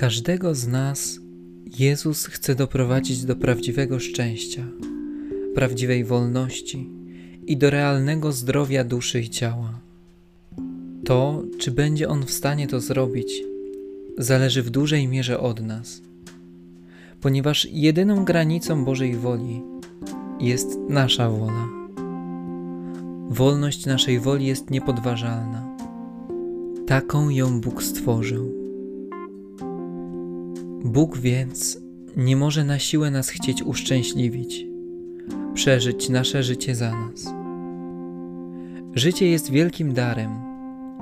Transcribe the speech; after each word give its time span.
Każdego 0.00 0.54
z 0.54 0.66
nas 0.66 1.20
Jezus 1.78 2.26
chce 2.26 2.54
doprowadzić 2.54 3.24
do 3.24 3.36
prawdziwego 3.36 4.00
szczęścia, 4.00 4.66
prawdziwej 5.54 6.04
wolności 6.04 6.88
i 7.46 7.56
do 7.56 7.70
realnego 7.70 8.32
zdrowia 8.32 8.84
duszy 8.84 9.20
i 9.20 9.28
ciała. 9.28 9.80
To, 11.04 11.42
czy 11.58 11.70
będzie 11.70 12.08
On 12.08 12.26
w 12.26 12.30
stanie 12.30 12.66
to 12.66 12.80
zrobić, 12.80 13.42
zależy 14.18 14.62
w 14.62 14.70
dużej 14.70 15.08
mierze 15.08 15.40
od 15.40 15.62
nas, 15.62 16.02
ponieważ 17.20 17.68
jedyną 17.70 18.24
granicą 18.24 18.84
Bożej 18.84 19.16
woli 19.16 19.62
jest 20.40 20.78
nasza 20.88 21.30
wola. 21.30 21.68
Wolność 23.28 23.86
naszej 23.86 24.20
woli 24.20 24.46
jest 24.46 24.70
niepodważalna. 24.70 25.76
Taką 26.86 27.30
ją 27.30 27.60
Bóg 27.60 27.82
stworzył. 27.82 28.59
Bóg 30.84 31.18
więc 31.18 31.78
nie 32.16 32.36
może 32.36 32.64
na 32.64 32.78
siłę 32.78 33.10
nas 33.10 33.28
chcieć 33.28 33.62
uszczęśliwić, 33.62 34.66
przeżyć 35.54 36.08
nasze 36.08 36.42
życie 36.42 36.74
za 36.74 36.90
nas. 36.90 37.26
Życie 38.94 39.30
jest 39.30 39.50
wielkim 39.50 39.94
darem, 39.94 40.30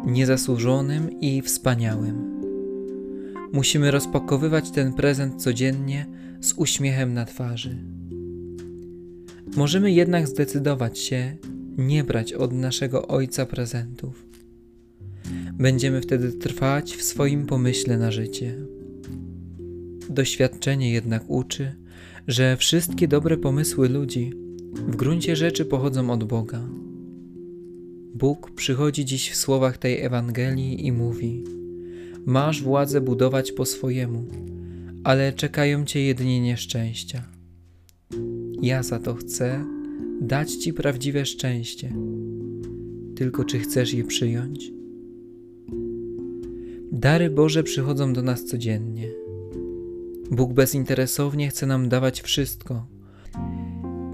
niezasłużonym 0.07 1.21
i 1.21 1.43
wspaniałym. 1.43 2.39
Musimy 3.53 3.91
rozpakowywać 3.91 4.71
ten 4.71 4.93
prezent 4.93 5.43
codziennie 5.43 6.07
z 6.41 6.53
uśmiechem 6.53 7.15
na 7.15 7.25
twarzy. 7.25 7.77
Możemy 9.57 9.93
jednak 9.93 10.29
zdecydować 10.29 10.99
się 10.99 11.37
nie 11.79 12.05
brać 12.05 12.33
od 12.33 12.53
naszego 12.53 13.09
Ojca 13.09 13.47
prezentów. 13.47 14.27
Będziemy 15.53 16.01
wtedy 16.01 16.33
trwać 16.33 16.97
w 16.97 17.03
swoim 17.03 17.47
pomyśle 17.47 17.99
na 17.99 18.11
życie. 18.11 18.78
Doświadczenie 20.11 20.93
jednak 20.93 21.25
uczy, 21.31 21.73
że 22.29 22.57
wszystkie 22.57 23.09
dobre 23.09 23.37
pomysły 23.37 23.89
ludzi 23.89 24.33
w 24.73 24.97
gruncie 24.97 25.37
rzeczy 25.37 25.65
pochodzą 25.65 26.11
od 26.11 26.25
Boga. 26.25 26.69
Bóg 28.15 28.51
przychodzi 28.51 29.05
dziś 29.05 29.31
w 29.31 29.37
słowach 29.37 29.79
tej 29.79 30.01
Ewangelii 30.01 30.87
i 30.87 30.93
mówi: 30.93 31.45
Masz 32.27 32.63
władzę 32.63 33.01
budować 33.01 33.53
po 33.53 33.65
swojemu, 33.65 34.25
ale 35.05 35.33
czekają 35.33 35.85
cię 35.85 36.03
jedynie 36.03 36.41
nieszczęścia. 36.41 37.23
Ja 38.63 38.83
za 38.83 38.99
to 38.99 39.15
chcę 39.15 39.65
dać 40.21 40.53
ci 40.53 40.73
prawdziwe 40.73 41.27
szczęście. 41.27 41.93
Tylko 43.17 43.45
czy 43.45 43.59
chcesz 43.59 43.95
je 43.95 44.05
przyjąć? 44.05 44.73
Dary 46.93 47.31
Boże 47.31 47.63
przychodzą 47.63 48.13
do 48.13 48.23
nas 48.23 48.45
codziennie. 48.45 49.28
Bóg 50.31 50.53
bezinteresownie 50.53 51.49
chce 51.49 51.67
nam 51.67 51.89
dawać 51.89 52.23
wszystko, 52.23 52.87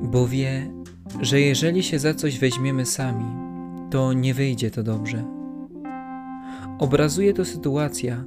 bo 0.03 0.29
wie, 0.29 0.73
że 1.21 1.41
jeżeli 1.41 1.83
się 1.83 1.99
za 1.99 2.15
coś 2.15 2.39
weźmiemy 2.39 2.87
sami, 2.87 3.25
to 3.91 4.13
nie 4.13 4.35
wyjdzie 4.35 4.71
to 4.71 4.83
dobrze. 4.83 5.25
Obrazuje 6.79 7.35
to 7.35 7.45
sytuacja, 7.45 8.25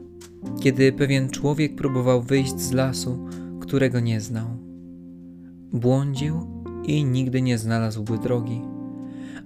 kiedy 0.59 0.91
pewien 0.91 1.29
człowiek 1.29 1.75
próbował 1.75 2.21
wyjść 2.21 2.59
z 2.59 2.71
lasu, 2.71 3.27
którego 3.59 3.99
nie 3.99 4.21
znał. 4.21 4.47
Błądził 5.73 6.63
i 6.85 7.05
nigdy 7.05 7.41
nie 7.41 7.57
znalazłby 7.57 8.17
drogi, 8.17 8.61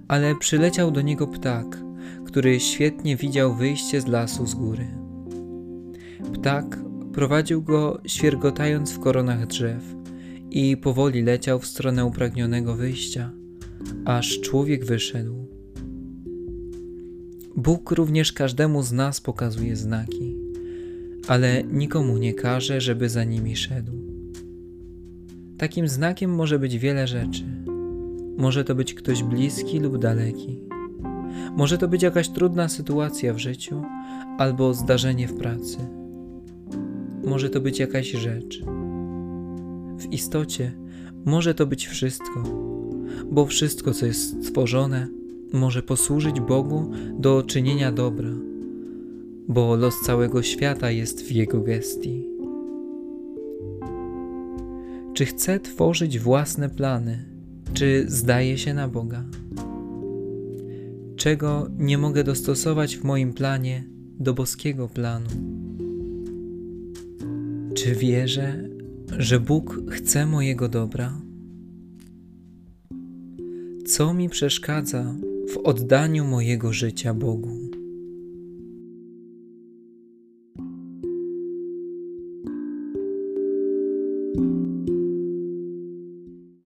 ale 0.08 0.34
przyleciał 0.34 0.90
do 0.90 1.00
niego 1.00 1.26
ptak, 1.26 1.78
który 2.26 2.60
świetnie 2.60 3.16
widział 3.16 3.54
wyjście 3.54 4.00
z 4.00 4.06
lasu 4.06 4.46
z 4.46 4.54
góry. 4.54 4.86
Ptak 6.32 6.91
prowadził 7.12 7.62
go 7.62 8.00
świergotając 8.06 8.92
w 8.92 9.00
koronach 9.00 9.46
drzew 9.46 9.82
i 10.50 10.76
powoli 10.76 11.22
leciał 11.22 11.58
w 11.58 11.66
stronę 11.66 12.04
upragnionego 12.04 12.74
wyjścia, 12.74 13.32
aż 14.04 14.40
człowiek 14.40 14.84
wyszedł. 14.84 15.46
Bóg 17.56 17.90
również 17.90 18.32
każdemu 18.32 18.82
z 18.82 18.92
nas 18.92 19.20
pokazuje 19.20 19.76
znaki, 19.76 20.36
ale 21.28 21.64
nikomu 21.64 22.18
nie 22.18 22.34
każe, 22.34 22.80
żeby 22.80 23.08
za 23.08 23.24
nimi 23.24 23.56
szedł. 23.56 23.92
Takim 25.58 25.88
znakiem 25.88 26.34
może 26.34 26.58
być 26.58 26.78
wiele 26.78 27.06
rzeczy. 27.06 27.44
Może 28.36 28.64
to 28.64 28.74
być 28.74 28.94
ktoś 28.94 29.22
bliski 29.22 29.80
lub 29.80 29.98
daleki. 29.98 30.60
Może 31.56 31.78
to 31.78 31.88
być 31.88 32.02
jakaś 32.02 32.28
trudna 32.28 32.68
sytuacja 32.68 33.34
w 33.34 33.38
życiu 33.38 33.82
albo 34.38 34.74
zdarzenie 34.74 35.28
w 35.28 35.34
pracy. 35.34 36.01
Może 37.24 37.50
to 37.50 37.60
być 37.60 37.78
jakaś 37.78 38.10
rzecz. 38.10 38.62
W 39.98 40.12
istocie 40.12 40.72
może 41.24 41.54
to 41.54 41.66
być 41.66 41.86
wszystko, 41.86 42.42
bo 43.30 43.46
wszystko, 43.46 43.94
co 43.94 44.06
jest 44.06 44.46
stworzone, 44.46 45.08
może 45.52 45.82
posłużyć 45.82 46.40
Bogu 46.40 46.90
do 47.18 47.42
czynienia 47.42 47.92
dobra, 47.92 48.30
bo 49.48 49.76
los 49.76 49.94
całego 50.00 50.42
świata 50.42 50.90
jest 50.90 51.22
w 51.24 51.30
Jego 51.30 51.60
gestii. 51.60 52.26
Czy 55.14 55.26
chce 55.26 55.60
tworzyć 55.60 56.18
własne 56.18 56.70
plany, 56.70 57.24
czy 57.74 58.04
zdaje 58.08 58.58
się 58.58 58.74
na 58.74 58.88
Boga? 58.88 59.24
Czego 61.16 61.68
nie 61.78 61.98
mogę 61.98 62.24
dostosować 62.24 62.96
w 62.96 63.04
moim 63.04 63.32
planie 63.32 63.84
do 64.18 64.34
boskiego 64.34 64.88
planu? 64.88 65.61
Czy 67.82 67.94
wierzę, 67.94 68.68
że 69.18 69.40
Bóg 69.40 69.80
chce 69.90 70.26
mojego 70.26 70.68
dobra? 70.68 71.20
Co 73.86 74.14
mi 74.14 74.28
przeszkadza 74.28 75.14
w 75.54 75.56
oddaniu 75.58 76.24
mojego 76.24 76.72
życia 76.72 77.14
Bogu? 77.14 77.58